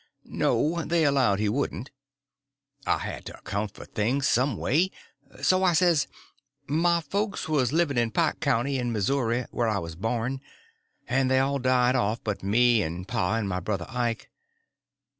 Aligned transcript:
_"No, 0.25 0.83
they 0.83 1.05
allowed 1.05 1.37
he 1.37 1.47
wouldn't. 1.47 1.91
I 2.87 2.97
had 2.97 3.23
to 3.27 3.37
account 3.37 3.75
for 3.75 3.85
things 3.85 4.27
some 4.27 4.57
way, 4.57 4.89
so 5.43 5.63
I 5.63 5.73
says: 5.73 6.07
"My 6.65 7.01
folks 7.01 7.47
was 7.47 7.71
living 7.71 7.99
in 7.99 8.09
Pike 8.09 8.39
County, 8.39 8.79
in 8.79 8.91
Missouri, 8.91 9.45
where 9.51 9.67
I 9.67 9.77
was 9.77 9.93
born, 9.95 10.41
and 11.07 11.29
they 11.29 11.37
all 11.37 11.59
died 11.59 11.95
off 11.95 12.19
but 12.23 12.41
me 12.41 12.81
and 12.81 13.07
pa 13.07 13.35
and 13.35 13.47
my 13.47 13.59
brother 13.59 13.85
Ike. 13.87 14.31